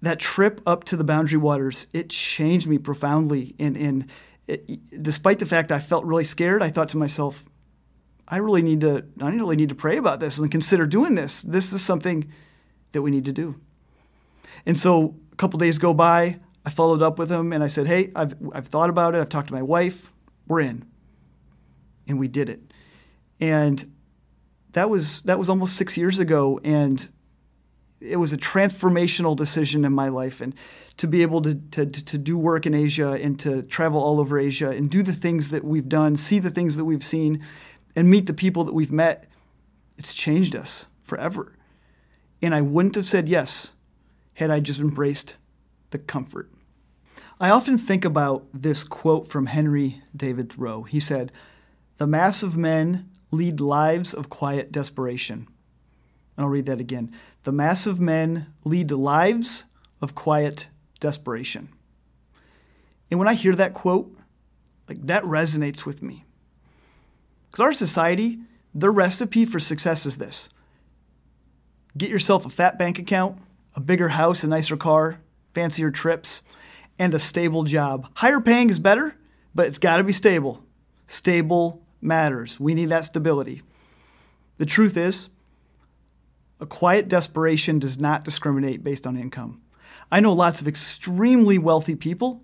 that 0.03 0.19
trip 0.19 0.61
up 0.67 0.85
to 0.85 0.97
the 0.97 1.05
boundary 1.05 1.39
waters, 1.39 1.87
it 1.93 2.11
changed 2.11 2.69
me 2.69 2.79
profoundly. 2.79 3.55
And, 3.59 3.77
and 3.77 4.07
it, 4.47 5.03
despite 5.03 5.39
the 5.39 5.47
fact 5.47 5.73
I 5.73 5.79
felt 5.79 6.05
really 6.05 6.25
scared, 6.25 6.63
I 6.63 6.71
thought 6.71 6.89
to 6.91 6.99
myself, 6.99 7.45
I 8.29 8.39
really 8.39 8.63
need 8.63 8.81
to, 8.81 9.05
I 9.21 9.29
really 9.29 9.57
need 9.57 9.69
to 9.69 9.75
pray 9.75 9.97
about 9.97 10.21
this 10.21 10.39
and 10.39 10.51
consider 10.51 10.87
doing 10.87 11.15
this. 11.15 11.43
This 11.43 11.73
is 11.73 11.83
something 11.83 12.31
that 12.93 13.03
we 13.03 13.11
need 13.11 13.25
to 13.27 13.33
do. 13.33 13.61
And 14.65 14.79
so 14.79 15.15
a 15.33 15.37
couple 15.37 15.59
days 15.59 15.79
go 15.79 15.95
by. 15.95 16.41
I 16.65 16.71
followed 16.71 17.03
up 17.03 17.19
with 17.19 17.31
him 17.31 17.53
and 17.53 17.63
I 17.63 17.69
said, 17.69 17.87
Hey, 17.87 18.11
I've, 18.17 18.35
I've 18.53 18.67
thought 18.67 18.91
about 18.91 19.15
it. 19.15 19.21
I've 19.21 19.29
talked 19.29 19.49
to 19.49 19.55
my 19.55 19.63
wife. 19.63 20.13
We're 20.49 20.61
in. 20.61 20.85
And 22.09 22.19
we 22.19 22.27
did 22.27 22.49
it. 22.49 22.61
And 23.41 23.93
that 24.73 24.91
was, 24.91 25.23
that 25.23 25.39
was 25.39 25.49
almost 25.49 25.77
six 25.77 25.97
years 25.97 26.19
ago. 26.19 26.61
And 26.65 27.09
it 28.01 28.17
was 28.17 28.33
a 28.33 28.37
transformational 28.37 29.35
decision 29.37 29.85
in 29.85 29.93
my 29.93 30.09
life. 30.09 30.41
And 30.41 30.55
to 30.99 31.07
be 31.07 31.23
able 31.23 31.43
to, 31.43 31.55
to, 31.55 31.87
to 31.87 32.19
do 32.19 32.39
work 32.39 32.67
in 32.67 32.75
Asia 32.75 33.13
and 33.13 33.39
to 33.41 33.63
travel 33.63 34.03
all 34.03 34.21
over 34.21 34.39
Asia 34.39 34.71
and 34.71 34.91
do 34.91 35.03
the 35.03 35.13
things 35.13 35.51
that 35.51 35.65
we've 35.65 35.89
done, 35.89 36.17
see 36.17 36.39
the 36.39 36.51
things 36.51 36.77
that 36.77 36.85
we've 36.85 37.05
seen, 37.05 37.43
and 37.95 38.11
meet 38.11 38.27
the 38.27 38.35
people 38.35 38.65
that 38.65 38.75
we've 38.75 38.93
met, 38.93 39.27
it's 39.97 40.15
changed 40.15 40.55
us 40.55 40.87
forever. 41.03 41.57
And 42.43 42.55
I 42.55 42.61
wouldn't 42.61 42.95
have 42.95 43.09
said 43.09 43.29
yes 43.29 43.73
had 44.35 44.51
I 44.51 44.61
just 44.61 44.81
embraced 44.81 45.37
the 45.91 45.99
comfort. 45.99 46.51
I 47.41 47.51
often 47.51 47.79
think 47.79 48.05
about 48.05 48.47
this 48.53 48.85
quote 48.85 49.27
from 49.27 49.47
Henry 49.47 50.03
David 50.15 50.53
Thoreau. 50.53 50.83
He 50.83 51.01
said, 51.01 51.33
The 51.99 52.07
mass 52.07 52.43
of 52.43 52.57
men 52.57 53.11
lead 53.31 53.61
lives 53.61 54.15
of 54.15 54.31
quiet 54.31 54.73
desperation. 54.73 55.49
And 56.37 56.45
I'll 56.45 56.51
read 56.51 56.67
that 56.67 56.81
again. 56.81 57.13
The 57.45 57.53
mass 57.53 57.87
of 57.87 58.01
men 58.01 58.47
lead 58.65 58.91
lives 58.91 59.65
of 60.01 60.15
quiet 60.15 60.69
desperation. 61.01 61.69
And 63.11 63.19
when 63.19 63.29
I 63.29 63.35
hear 63.35 63.55
that 63.55 63.75
quote, 63.75 64.15
like 64.89 65.07
that 65.07 65.25
resonates 65.25 65.85
with 65.85 66.03
me. 66.03 66.25
Because 67.47 67.61
our 67.61 67.73
society, 67.73 68.39
the 68.75 68.91
recipe 68.91 69.45
for 69.45 69.59
success 69.59 70.07
is 70.07 70.19
this 70.19 70.49
get 71.97 72.11
yourself 72.11 72.45
a 72.45 72.51
fat 72.51 72.79
bank 72.79 72.99
account, 72.99 73.39
a 73.75 73.81
bigger 73.81 74.11
house, 74.11 74.45
a 74.45 74.47
nicer 74.47 74.77
car, 74.77 75.21
fancier 75.55 75.91
trips, 75.91 76.43
and 76.99 77.15
a 77.15 77.19
stable 77.19 77.65
job. 77.65 78.09
Higher 78.17 78.41
paying 78.41 78.69
is 78.69 78.79
better, 78.79 79.17
but 79.55 79.67
it's 79.67 79.79
got 79.79 79.97
to 79.97 80.05
be 80.05 80.13
stable. 80.13 80.63
Stable 81.07 81.83
matters. 82.01 82.61
We 82.61 82.75
need 82.75 82.91
that 82.91 83.07
stability. 83.07 83.63
The 84.59 84.67
truth 84.67 84.97
is, 84.97 85.29
a 86.61 86.67
quiet 86.67 87.09
desperation 87.09 87.79
does 87.79 87.99
not 87.99 88.25
discriminate 88.25 88.83
based 88.83 89.07
on 89.07 89.17
income. 89.17 89.61
I 90.11 90.21
know 90.21 90.33
lots 90.33 90.61
of 90.61 90.69
extremely 90.69 91.59
wealthy 91.59 91.95
people 91.95 92.43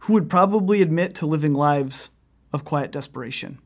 who 0.00 0.12
would 0.14 0.28
probably 0.28 0.82
admit 0.82 1.14
to 1.16 1.26
living 1.26 1.54
lives 1.54 2.10
of 2.52 2.64
quiet 2.64 2.90
desperation. 2.90 3.58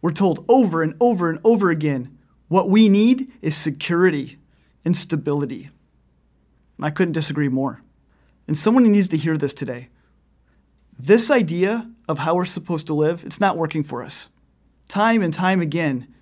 We're 0.00 0.12
told 0.12 0.44
over 0.48 0.82
and 0.82 0.94
over 1.00 1.30
and 1.30 1.40
over 1.44 1.70
again 1.70 2.18
what 2.48 2.68
we 2.68 2.88
need 2.88 3.32
is 3.42 3.56
security 3.56 4.38
and 4.84 4.96
stability. 4.96 5.70
I 6.80 6.90
couldn't 6.90 7.12
disagree 7.12 7.48
more. 7.48 7.80
And 8.46 8.58
someone 8.58 8.90
needs 8.90 9.08
to 9.08 9.16
hear 9.16 9.36
this 9.36 9.54
today. 9.54 9.88
This 10.98 11.30
idea 11.30 11.90
of 12.06 12.18
how 12.18 12.34
we're 12.34 12.44
supposed 12.44 12.86
to 12.88 12.94
live, 12.94 13.24
it's 13.24 13.40
not 13.40 13.56
working 13.56 13.82
for 13.82 14.04
us. 14.04 14.28
Time 14.88 15.22
and 15.22 15.32
time 15.32 15.60
again, 15.60 16.13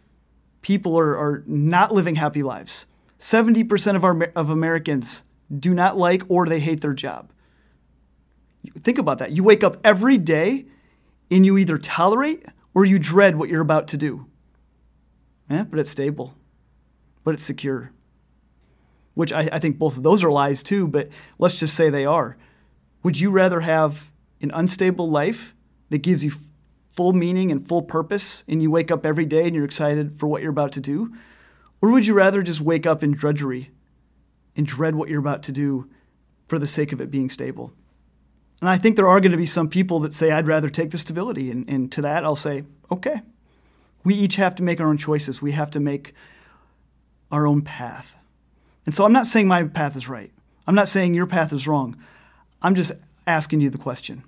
people 0.63 0.99
are, 0.99 1.17
are 1.17 1.45
not 1.47 1.93
living 1.93 2.15
happy 2.15 2.43
lives. 2.43 2.87
70% 3.19 3.97
of, 3.97 4.05
our, 4.05 4.33
of 4.35 4.51
Americans 4.51 5.25
do 5.57 5.75
not 5.75 5.99
like 5.99 6.23
or 6.29 6.47
they 6.47 6.61
hate 6.61 6.81
their 6.81 6.95
job. 6.95 7.31
Think 8.79 8.99
about 8.99 9.19
that. 9.19 9.33
You 9.33 9.45
wake 9.45 9.63
up 9.63 9.77
every 9.85 10.19
day 10.19 10.67
and 11.31 11.45
you 11.45 11.59
either 11.59 11.79
tolerate 11.79 12.45
or 12.75 12.85
you 12.85 12.99
dread 12.99 13.37
what 13.37 13.49
you're 13.49 13.61
about 13.61 13.89
to 13.89 13.97
do. 13.97 14.27
Yeah, 15.51 15.65
but 15.65 15.79
it's 15.79 15.91
stable, 15.91 16.35
but 17.25 17.35
it's 17.35 17.43
secure. 17.43 17.93
Which 19.15 19.33
I, 19.33 19.49
I 19.53 19.59
think 19.59 19.79
both 19.79 19.97
of 19.97 20.03
those 20.03 20.25
are 20.25 20.31
lies 20.31 20.63
too, 20.63 20.89
but 20.89 21.09
let's 21.39 21.55
just 21.55 21.75
say 21.75 21.91
they 21.91 22.07
are. 22.07 22.39
Would 23.03 23.21
you 23.21 23.31
rather 23.31 23.61
have 23.61 24.11
an 24.41 24.51
unstable 24.55 25.11
life 25.11 25.55
that 25.91 25.99
gives 25.99 26.25
you 26.25 26.33
full 26.93 27.15
meaning 27.15 27.51
and 27.51 27.67
full 27.67 27.83
purpose 27.83 28.45
and 28.47 28.63
you 28.63 28.71
wake 28.71 28.91
up 28.91 29.05
every 29.05 29.25
day 29.25 29.47
and 29.47 29.55
you're 29.55 29.65
excited 29.65 30.19
for 30.19 30.27
what 30.27 30.43
you're 30.43 30.51
about 30.51 30.73
to 30.73 30.81
do? 30.81 31.13
Or 31.81 31.91
would 31.91 32.07
you 32.07 32.15
rather 32.15 32.43
just 32.43 32.61
wake 32.61 32.87
up 32.87 33.03
in 33.03 33.13
drudgery 33.13 33.71
and 34.55 34.67
dread 34.67 34.95
what 34.95 35.09
you're 35.09 35.19
about 35.19 35.43
to 35.45 35.53
do 35.53 35.89
for 36.47 36.59
the 36.59 36.67
sake 36.67 36.93
of 36.93 37.01
it 37.01 37.11
being 37.11 37.31
stable? 37.31 37.73
And 38.61 38.69
I 38.69 38.77
think 38.77 38.95
there 38.95 39.09
are 39.09 39.21
going 39.21 39.33
to 39.33 39.39
be 39.39 39.47
some 39.47 39.69
people 39.69 39.99
that 40.01 40.15
say, 40.15 40.31
I'd 40.31 40.47
rather 40.47 40.69
take 40.69 40.91
the 40.91 40.99
stability. 40.99 41.51
And, 41.51 41.69
and 41.69 41.91
to 41.93 42.03
that, 42.03 42.25
I'll 42.25 42.37
say, 42.37 42.65
okay. 42.93 43.23
We 44.05 44.15
each 44.15 44.37
have 44.37 44.55
to 44.57 44.63
make 44.63 44.81
our 44.81 44.89
own 44.89 44.99
choices. 44.99 45.41
We 45.41 45.53
have 45.53 45.71
to 45.73 45.81
make 45.81 46.15
our 47.33 47.47
own 47.47 47.63
path. 47.63 48.17
And 48.85 48.95
so 48.95 49.05
I'm 49.05 49.13
not 49.13 49.27
saying 49.27 49.49
my 49.49 49.65
path 49.65 49.97
is 49.97 50.09
right. 50.09 50.31
I'm 50.67 50.75
not 50.75 50.89
saying 50.89 51.15
your 51.15 51.27
path 51.27 51.53
is 51.53 51.67
wrong. 51.67 51.97
I'm 52.61 52.75
just 52.75 52.93
asking 53.27 53.63
you 53.63 53.71
the 53.71 53.79
question. 53.79 54.25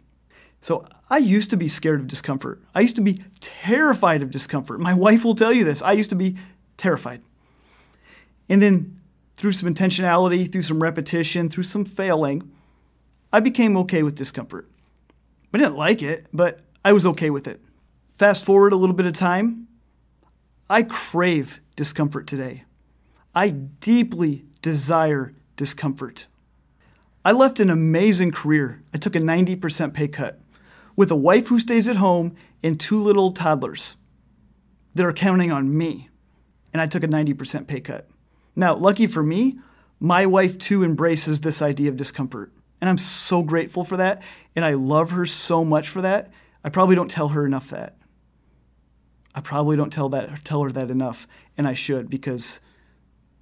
So 0.64 0.86
I 1.10 1.18
used 1.18 1.50
to 1.50 1.58
be 1.58 1.68
scared 1.68 2.00
of 2.00 2.06
discomfort. 2.06 2.58
I 2.74 2.80
used 2.80 2.96
to 2.96 3.02
be 3.02 3.22
terrified 3.38 4.22
of 4.22 4.30
discomfort. 4.30 4.80
My 4.80 4.94
wife 4.94 5.22
will 5.22 5.34
tell 5.34 5.52
you 5.52 5.62
this. 5.62 5.82
I 5.82 5.92
used 5.92 6.08
to 6.08 6.16
be 6.16 6.38
terrified. 6.78 7.20
And 8.48 8.62
then 8.62 8.98
through 9.36 9.52
some 9.52 9.68
intentionality, 9.68 10.50
through 10.50 10.62
some 10.62 10.82
repetition, 10.82 11.50
through 11.50 11.64
some 11.64 11.84
failing, 11.84 12.50
I 13.30 13.40
became 13.40 13.76
okay 13.76 14.02
with 14.02 14.14
discomfort. 14.14 14.66
I 15.52 15.58
didn't 15.58 15.76
like 15.76 16.00
it, 16.00 16.28
but 16.32 16.60
I 16.82 16.94
was 16.94 17.04
okay 17.04 17.28
with 17.28 17.46
it. 17.46 17.60
Fast 18.16 18.42
forward 18.42 18.72
a 18.72 18.76
little 18.76 18.96
bit 18.96 19.04
of 19.04 19.12
time, 19.12 19.68
I 20.70 20.82
crave 20.84 21.60
discomfort 21.76 22.26
today. 22.26 22.64
I 23.34 23.50
deeply 23.50 24.46
desire 24.62 25.34
discomfort. 25.56 26.26
I 27.22 27.32
left 27.32 27.60
an 27.60 27.68
amazing 27.68 28.30
career. 28.30 28.82
I 28.94 28.96
took 28.96 29.14
a 29.14 29.20
90% 29.20 29.92
pay 29.92 30.08
cut 30.08 30.40
with 30.96 31.10
a 31.10 31.16
wife 31.16 31.48
who 31.48 31.58
stays 31.58 31.88
at 31.88 31.96
home 31.96 32.34
and 32.62 32.78
two 32.78 33.02
little 33.02 33.32
toddlers 33.32 33.96
that 34.94 35.04
are 35.04 35.12
counting 35.12 35.50
on 35.50 35.76
me. 35.76 36.08
And 36.72 36.80
I 36.80 36.86
took 36.86 37.02
a 37.02 37.08
90% 37.08 37.66
pay 37.66 37.80
cut. 37.80 38.08
Now, 38.56 38.74
lucky 38.74 39.06
for 39.06 39.22
me, 39.22 39.58
my 40.00 40.26
wife 40.26 40.58
too 40.58 40.84
embraces 40.84 41.40
this 41.40 41.62
idea 41.62 41.88
of 41.88 41.96
discomfort. 41.96 42.52
And 42.80 42.90
I'm 42.90 42.98
so 42.98 43.42
grateful 43.42 43.84
for 43.84 43.96
that. 43.96 44.22
And 44.54 44.64
I 44.64 44.74
love 44.74 45.10
her 45.10 45.26
so 45.26 45.64
much 45.64 45.88
for 45.88 46.02
that. 46.02 46.32
I 46.62 46.68
probably 46.68 46.96
don't 46.96 47.10
tell 47.10 47.28
her 47.28 47.44
enough 47.46 47.70
that. 47.70 47.96
I 49.34 49.40
probably 49.40 49.76
don't 49.76 49.92
tell 49.92 50.08
that 50.10 50.44
tell 50.44 50.62
her 50.62 50.70
that 50.72 50.90
enough, 50.90 51.26
and 51.58 51.66
I 51.66 51.74
should 51.74 52.08
because 52.08 52.60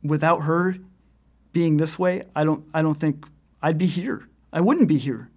without 0.03 0.41
her 0.41 0.77
being 1.53 1.77
this 1.77 1.99
way, 1.99 2.23
I 2.35 2.45
don't 2.45 2.65
I 2.73 2.83
don't 2.83 2.99
think 2.99 3.27
I'd 3.61 3.79
be 3.79 3.87
here. 3.87 4.29
I 4.53 4.61
wouldn't 4.61 4.89
be 4.89 4.99
here. 4.99 5.31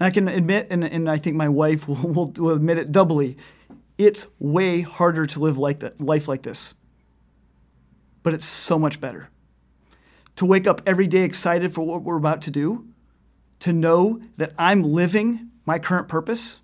And 0.00 0.06
I 0.06 0.10
can 0.10 0.28
admit, 0.28 0.68
and, 0.70 0.82
and 0.82 1.10
I 1.10 1.18
think 1.18 1.36
my 1.36 1.48
wife 1.48 1.86
will, 1.88 1.96
will, 1.96 2.32
will 2.38 2.56
admit 2.56 2.78
it 2.78 2.90
doubly, 2.90 3.36
it's 3.98 4.26
way 4.38 4.80
harder 4.80 5.26
to 5.26 5.38
live 5.38 5.58
like 5.58 5.80
that, 5.80 6.00
life 6.00 6.26
like 6.26 6.42
this. 6.42 6.74
But 8.22 8.32
it's 8.32 8.46
so 8.46 8.78
much 8.78 9.00
better. 9.00 9.28
To 10.36 10.46
wake 10.46 10.66
up 10.66 10.80
every 10.86 11.06
day 11.06 11.20
excited 11.20 11.74
for 11.74 11.82
what 11.82 12.02
we're 12.02 12.16
about 12.16 12.40
to 12.42 12.50
do, 12.50 12.86
to 13.60 13.74
know 13.74 14.22
that 14.38 14.54
I'm 14.58 14.82
living 14.82 15.50
my 15.66 15.78
current 15.78 16.08
purpose. 16.08 16.60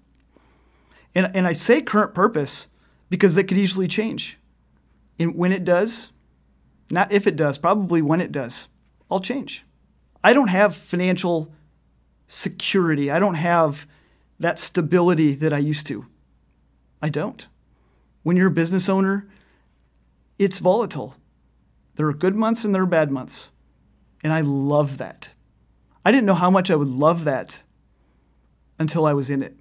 And, 1.14 1.30
and 1.34 1.46
I 1.46 1.52
say 1.52 1.82
current 1.82 2.14
purpose 2.14 2.68
because 3.10 3.34
that 3.34 3.44
could 3.44 3.58
easily 3.58 3.86
change. 3.86 4.38
And 5.18 5.34
when 5.34 5.52
it 5.52 5.64
does, 5.64 6.10
not 6.90 7.12
if 7.12 7.26
it 7.26 7.36
does, 7.36 7.58
probably 7.58 8.00
when 8.00 8.22
it 8.22 8.32
does, 8.32 8.68
I'll 9.10 9.20
change. 9.20 9.64
I 10.24 10.32
don't 10.32 10.48
have 10.48 10.74
financial 10.74 11.52
security. 12.28 13.10
I 13.10 13.18
don't 13.18 13.34
have 13.34 13.86
that 14.38 14.58
stability 14.58 15.34
that 15.34 15.52
I 15.52 15.58
used 15.58 15.86
to. 15.88 16.06
I 17.00 17.08
don't. 17.08 17.46
When 18.22 18.36
you're 18.36 18.48
a 18.48 18.52
business 18.52 18.88
owner, 18.88 19.26
it's 20.38 20.58
volatile. 20.58 21.14
There 21.96 22.06
are 22.08 22.14
good 22.14 22.34
months 22.34 22.64
and 22.64 22.74
there 22.74 22.82
are 22.82 22.86
bad 22.86 23.10
months. 23.10 23.50
And 24.22 24.32
I 24.32 24.40
love 24.40 24.98
that. 24.98 25.30
I 26.04 26.10
didn't 26.10 26.26
know 26.26 26.34
how 26.34 26.50
much 26.50 26.70
I 26.70 26.76
would 26.76 26.88
love 26.88 27.24
that 27.24 27.62
until 28.78 29.06
I 29.06 29.12
was 29.12 29.30
in 29.30 29.42
it. 29.42 29.56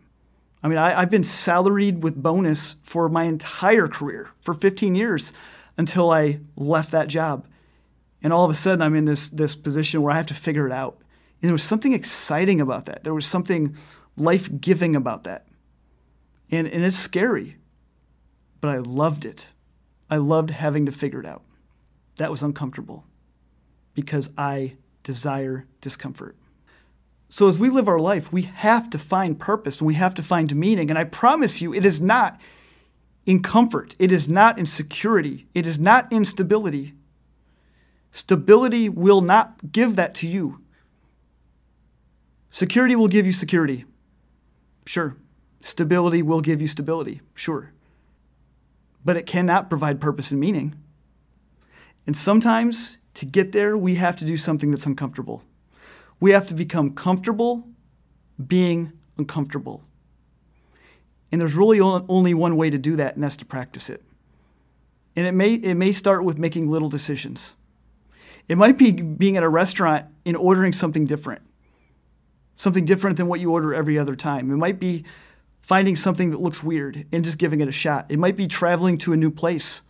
I 0.63 0.67
mean, 0.67 0.77
I, 0.77 1.00
have 1.00 1.12
been 1.12 1.24
salaried 1.24 2.01
with 2.03 2.22
bonus 2.22 2.75
for 2.81 3.07
my 3.07 3.25
entire 3.25 3.88
career, 3.88 4.31
for 4.41 4.53
15 4.53 4.95
years, 4.95 5.31
until 5.77 6.10
I 6.10 6.39
left 6.55 6.91
that 6.91 7.07
job. 7.07 7.45
And 8.24 8.34
all 8.34 8.45
of 8.45 8.51
a 8.51 8.55
sudden, 8.55 8.81
I'm 8.81 8.95
in 8.95 9.05
this, 9.05 9.29
this 9.29 9.55
position 9.55 10.01
where 10.01 10.12
I 10.12 10.17
have 10.17 10.25
to 10.27 10.34
figure 10.34 10.65
it 10.65 10.72
out. 10.72 10.98
And 11.41 11.49
there 11.49 11.53
was 11.53 11.63
something 11.63 11.93
exciting 11.93 12.61
about 12.61 12.85
that. 12.85 13.03
There 13.03 13.13
was 13.13 13.25
something 13.25 13.75
life 14.17 14.49
giving 14.59 14.95
about 14.95 15.23
that. 15.25 15.47
And, 16.51 16.67
and 16.67 16.83
it's 16.83 16.97
scary, 16.97 17.57
but 18.61 18.69
I 18.69 18.77
loved 18.77 19.25
it. 19.25 19.49
I 20.09 20.17
loved 20.17 20.51
having 20.51 20.85
to 20.85 20.91
figure 20.91 21.19
it 21.19 21.25
out. 21.25 21.43
That 22.17 22.31
was 22.31 22.43
uncomfortable 22.43 23.05
because 23.93 24.29
I 24.37 24.75
desire 25.03 25.65
discomfort. 25.81 26.35
So, 27.27 27.47
as 27.47 27.57
we 27.57 27.69
live 27.69 27.87
our 27.87 27.99
life, 27.99 28.31
we 28.31 28.43
have 28.43 28.89
to 28.91 28.99
find 28.99 29.39
purpose 29.39 29.79
and 29.79 29.87
we 29.87 29.95
have 29.95 30.13
to 30.15 30.23
find 30.23 30.55
meaning. 30.55 30.89
And 30.89 30.99
I 30.99 31.03
promise 31.05 31.61
you, 31.61 31.73
it 31.73 31.85
is 31.85 31.99
not 31.99 32.39
in 33.25 33.41
comfort, 33.41 33.95
it 33.97 34.11
is 34.11 34.29
not 34.29 34.59
in 34.59 34.65
security, 34.67 35.47
it 35.53 35.65
is 35.65 35.79
not 35.79 36.11
in 36.11 36.23
stability. 36.23 36.93
Stability 38.11 38.87
will 38.87 39.21
not 39.21 39.71
give 39.71 39.95
that 39.95 40.13
to 40.15 40.27
you. 40.27 40.61
Security 42.55 42.95
will 42.95 43.09
give 43.09 43.25
you 43.25 43.33
security. 43.33 43.83
Sure. 44.85 45.17
Stability 45.59 46.21
will 46.21 46.39
give 46.39 46.62
you 46.62 46.69
stability. 46.69 47.19
Sure. 47.33 47.74
But 49.03 49.17
it 49.17 49.25
cannot 49.25 49.69
provide 49.69 50.00
purpose 50.00 50.31
and 50.31 50.39
meaning. 50.39 50.74
And 52.07 52.15
sometimes 52.15 52.97
to 53.15 53.25
get 53.25 53.51
there, 53.51 53.77
we 53.77 53.95
have 53.95 54.15
to 54.15 54.24
do 54.24 54.38
something 54.38 54.71
that's 54.71 54.85
uncomfortable. 54.85 55.43
We 56.21 56.31
have 56.31 56.47
to 56.47 56.53
become 56.53 56.95
comfortable 56.95 57.67
being 58.47 58.93
uncomfortable. 59.17 59.83
And 61.33 61.41
there's 61.41 61.55
really 61.55 61.81
only 61.81 62.33
one 62.33 62.55
way 62.55 62.69
to 62.69 62.77
do 62.77 62.95
that, 62.95 63.15
and 63.15 63.24
that's 63.25 63.35
to 63.35 63.45
practice 63.45 63.89
it. 63.89 64.01
And 65.13 65.27
it 65.27 65.33
may, 65.33 65.55
it 65.55 65.74
may 65.74 65.91
start 65.91 66.24
with 66.24 66.38
making 66.38 66.71
little 66.71 66.88
decisions. 66.88 67.55
It 68.47 68.57
might 68.57 68.77
be 68.77 68.93
being 68.93 69.35
at 69.35 69.43
a 69.43 69.50
restaurant 69.50 70.05
and 70.25 70.38
ordering 70.38 70.71
something 70.71 71.03
different 71.03 71.41
something 72.57 72.85
different 72.85 73.17
than 73.17 73.27
what 73.27 73.39
you 73.39 73.51
order 73.51 73.74
every 73.74 73.97
other 73.97 74.15
time. 74.15 74.51
It 74.51 74.57
might 74.57 74.79
be 74.79 75.03
finding 75.62 75.95
something 75.95 76.29
that 76.29 76.41
looks 76.41 76.63
weird 76.63 77.05
and 77.12 77.24
just 77.24 77.38
giving 77.38 77.59
it 77.62 77.67
a 77.67 77.71
shot. 77.71 78.05
It 78.09 78.19
might 78.19 78.35
be 78.35 78.47
traveling 78.47 78.97
to 79.00 79.13
a 79.13 79.17
new 79.17 79.31
place. 79.31 79.81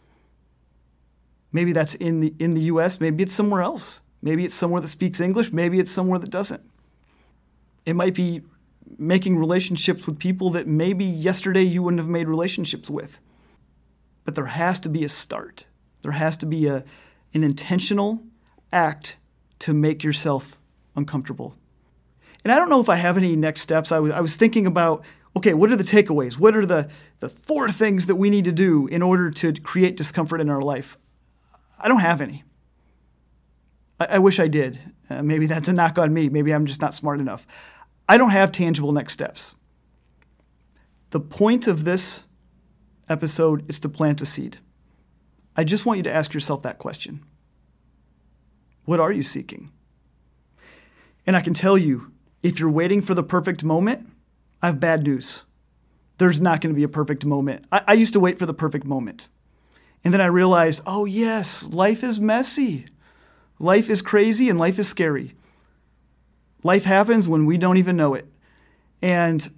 Maybe 1.51 1.73
that's 1.73 1.95
in 1.95 2.19
the 2.19 2.33
in 2.39 2.53
the 2.53 2.61
US, 2.61 2.99
maybe 2.99 3.23
it's 3.23 3.35
somewhere 3.35 3.61
else. 3.61 4.01
Maybe 4.21 4.43
it's 4.43 4.55
somewhere 4.55 4.81
that 4.81 4.87
speaks 4.87 5.19
English, 5.19 5.51
maybe 5.51 5.79
it's 5.79 5.91
somewhere 5.91 6.19
that 6.19 6.29
doesn't. 6.29 6.63
It 7.85 7.95
might 7.95 8.15
be 8.15 8.41
making 8.97 9.37
relationships 9.37 10.07
with 10.07 10.17
people 10.17 10.49
that 10.51 10.67
maybe 10.67 11.05
yesterday 11.05 11.63
you 11.63 11.83
wouldn't 11.83 11.99
have 11.99 12.09
made 12.09 12.27
relationships 12.27 12.89
with. 12.89 13.19
But 14.23 14.35
there 14.35 14.47
has 14.47 14.79
to 14.81 14.89
be 14.89 15.03
a 15.03 15.09
start. 15.09 15.65
There 16.01 16.13
has 16.13 16.37
to 16.37 16.45
be 16.45 16.67
a 16.67 16.83
an 17.33 17.43
intentional 17.43 18.23
act 18.71 19.17
to 19.59 19.73
make 19.73 20.03
yourself 20.03 20.57
uncomfortable. 20.95 21.55
And 22.45 22.53
I 22.53 22.59
don't 22.59 22.69
know 22.69 22.79
if 22.79 22.87
I 22.87 22.95
have 22.95 23.17
any 23.17 23.35
next 23.35 23.61
steps. 23.61 23.91
I 23.91 23.99
was, 23.99 24.13
I 24.13 24.21
was 24.21 24.35
thinking 24.35 24.65
about 24.65 25.03
okay, 25.37 25.53
what 25.53 25.69
are 25.69 25.75
the 25.75 25.83
takeaways? 25.83 26.37
What 26.37 26.55
are 26.55 26.65
the, 26.65 26.89
the 27.19 27.27
four 27.27 27.69
things 27.69 28.05
that 28.05 28.15
we 28.15 28.29
need 28.29 28.45
to 28.45 28.53
do 28.53 28.87
in 28.87 29.01
order 29.01 29.29
to 29.31 29.51
create 29.51 29.97
discomfort 29.97 30.39
in 30.39 30.49
our 30.49 30.61
life? 30.61 30.97
I 31.77 31.89
don't 31.89 31.99
have 31.99 32.21
any. 32.21 32.45
I, 33.99 34.05
I 34.11 34.19
wish 34.19 34.39
I 34.39 34.47
did. 34.47 34.79
Uh, 35.09 35.21
maybe 35.21 35.45
that's 35.45 35.67
a 35.67 35.73
knock 35.73 35.97
on 35.97 36.13
me. 36.13 36.29
Maybe 36.29 36.53
I'm 36.53 36.65
just 36.65 36.79
not 36.79 36.93
smart 36.93 37.19
enough. 37.19 37.45
I 38.07 38.17
don't 38.17 38.29
have 38.29 38.53
tangible 38.53 38.93
next 38.93 39.11
steps. 39.11 39.55
The 41.09 41.19
point 41.19 41.67
of 41.67 41.83
this 41.83 42.23
episode 43.09 43.69
is 43.69 43.79
to 43.81 43.89
plant 43.89 44.21
a 44.21 44.25
seed. 44.25 44.59
I 45.57 45.63
just 45.63 45.85
want 45.85 45.97
you 45.97 46.03
to 46.03 46.13
ask 46.13 46.33
yourself 46.33 46.63
that 46.63 46.77
question 46.77 47.23
What 48.85 48.99
are 48.99 49.11
you 49.11 49.23
seeking? 49.23 49.71
And 51.27 51.35
I 51.35 51.41
can 51.41 51.53
tell 51.53 51.77
you, 51.77 52.13
if 52.45 52.59
you're 52.59 52.69
waiting 52.69 53.01
for 53.01 53.15
the 53.15 53.23
perfect 53.23 53.63
moment, 53.63 54.07
I 54.61 54.67
have 54.67 54.79
bad 54.79 55.01
news. 55.01 55.41
There's 56.19 56.39
not 56.39 56.61
going 56.61 56.75
to 56.75 56.77
be 56.77 56.83
a 56.83 56.87
perfect 56.87 57.25
moment. 57.25 57.65
I, 57.71 57.81
I, 57.87 57.93
used 57.93 58.13
to 58.13 58.19
wait 58.19 58.37
for 58.37 58.45
the 58.45 58.53
perfect 58.53 58.85
moment. 58.85 59.27
And 60.03 60.13
then 60.13 60.21
I 60.21 60.27
realized, 60.27 60.83
oh, 60.85 61.05
yes, 61.05 61.63
life 61.63 62.03
is 62.03 62.19
messy. 62.19 62.85
Life 63.57 63.89
is 63.89 64.03
crazy 64.03 64.47
and 64.47 64.59
life 64.59 64.77
is 64.77 64.87
scary. 64.87 65.33
Life 66.61 66.83
happens 66.83 67.27
when 67.27 67.47
we 67.47 67.57
don't 67.57 67.77
even 67.77 67.97
know 67.97 68.13
it. 68.13 68.27
And 69.01 69.51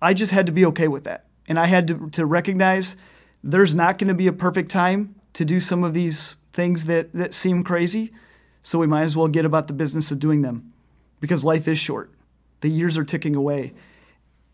I 0.00 0.12
just 0.12 0.32
had 0.32 0.46
to 0.46 0.52
be 0.52 0.66
okay 0.66 0.88
with 0.88 1.04
that. 1.04 1.26
And 1.46 1.56
I 1.56 1.66
had 1.66 1.86
to, 1.86 2.10
to 2.10 2.26
recognize 2.26 2.96
there's 3.44 3.76
not 3.76 3.98
going 3.98 4.08
to 4.08 4.14
be 4.14 4.26
a 4.26 4.32
perfect 4.32 4.72
time 4.72 5.14
to 5.34 5.44
do 5.44 5.60
some 5.60 5.84
of 5.84 5.94
these 5.94 6.34
things 6.52 6.86
that, 6.86 7.12
that 7.12 7.32
seem 7.32 7.62
crazy. 7.62 8.12
So 8.64 8.80
we 8.80 8.88
might 8.88 9.04
as 9.04 9.16
well 9.16 9.28
get 9.28 9.46
about 9.46 9.68
the 9.68 9.72
business 9.72 10.10
of 10.10 10.18
doing 10.18 10.42
them 10.42 10.71
because 11.22 11.44
life 11.44 11.68
is 11.68 11.78
short. 11.78 12.10
The 12.62 12.68
years 12.68 12.98
are 12.98 13.04
ticking 13.04 13.36
away. 13.36 13.72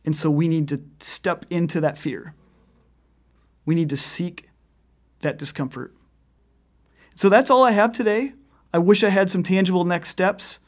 And 0.04 0.14
so 0.14 0.30
we 0.30 0.48
need 0.48 0.68
to 0.68 0.82
step 1.00 1.46
into 1.48 1.80
that 1.80 1.96
fear. 1.96 2.34
We 3.64 3.74
need 3.74 3.88
to 3.88 3.96
seek 3.96 4.50
that 5.20 5.38
discomfort. 5.38 5.94
So 7.14 7.30
that's 7.30 7.50
all 7.50 7.64
I 7.64 7.70
have 7.70 7.92
today. 7.92 8.34
I 8.72 8.78
wish 8.78 9.02
I 9.02 9.08
had 9.08 9.30
some 9.30 9.42
tangible 9.42 9.86
next 9.86 10.10
steps, 10.10 10.58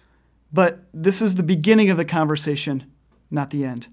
but 0.50 0.85
this 0.95 1.21
is 1.21 1.35
the 1.35 1.42
beginning 1.42 1.90
of 1.90 1.99
the 1.99 2.04
conversation, 2.07 2.90
not 3.30 3.50
the 3.50 3.64
end. 3.64 3.88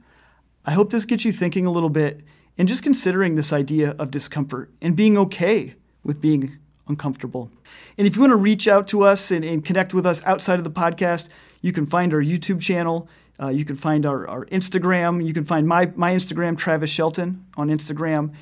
I 0.66 0.72
hope 0.72 0.92
this 0.92 1.06
gets 1.06 1.26
you 1.26 1.34
thinking 1.34 1.66
a 1.66 1.72
little 1.72 1.90
bit 1.90 2.22
and 2.58 2.70
just 2.70 2.84
considering 2.84 3.36
this 3.36 3.52
idea 3.52 3.92
of 4.00 4.12
discomfort 4.12 4.72
and 4.82 4.96
being 4.96 5.18
okay 5.18 5.76
with 6.04 6.22
being 6.22 6.58
uncomfortable. 6.88 7.52
And 7.98 8.08
if 8.08 8.16
you 8.16 8.22
want 8.22 8.32
to 8.32 8.38
reach 8.38 8.66
out 8.66 8.88
to 8.88 9.04
us 9.04 9.30
and, 9.30 9.44
and 9.44 9.64
connect 9.64 9.94
with 9.94 10.06
us 10.06 10.24
outside 10.26 10.58
of 10.58 10.64
the 10.64 10.72
podcast, 10.72 11.28
you 11.62 11.72
can 11.72 11.86
find 11.86 12.14
our 12.14 12.22
YouTube 12.22 12.62
channel. 12.62 13.10
Uh, 13.40 13.50
you 13.50 13.66
can 13.66 13.76
find 13.76 14.06
our, 14.06 14.28
our 14.28 14.46
Instagram. 14.48 15.26
You 15.26 15.34
can 15.34 15.44
find 15.44 15.68
my, 15.68 15.92
my 15.96 16.14
Instagram, 16.14 16.58
Travis 16.58 16.90
Shelton, 16.90 17.46
on 17.56 17.70
Instagram. 17.70 18.34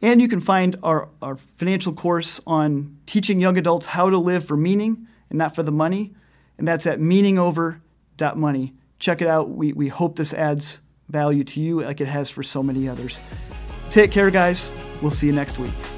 And 0.00 0.22
you 0.22 0.28
can 0.28 0.40
find 0.40 0.76
our, 0.82 1.08
our 1.20 1.36
financial 1.36 1.92
course 1.92 2.40
on 2.46 2.98
teaching 3.06 3.40
young 3.40 3.58
adults 3.58 3.86
how 3.86 4.10
to 4.10 4.18
live 4.18 4.44
for 4.44 4.56
meaning 4.56 5.06
and 5.28 5.38
not 5.38 5.54
for 5.54 5.62
the 5.62 5.72
money. 5.72 6.14
And 6.56 6.66
that's 6.66 6.86
at 6.86 7.00
meaningover.money. 7.00 8.74
Check 8.98 9.22
it 9.22 9.28
out. 9.28 9.50
We, 9.50 9.72
we 9.72 9.88
hope 9.88 10.16
this 10.16 10.32
adds 10.32 10.80
value 11.08 11.44
to 11.44 11.60
you 11.60 11.82
like 11.82 12.00
it 12.00 12.08
has 12.08 12.30
for 12.30 12.42
so 12.42 12.62
many 12.62 12.88
others. 12.88 13.20
Take 13.90 14.10
care, 14.12 14.30
guys. 14.30 14.70
We'll 15.00 15.10
see 15.10 15.26
you 15.26 15.32
next 15.32 15.58
week. 15.58 15.97